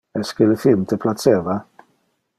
[0.19, 1.59] Esque le film te placeva.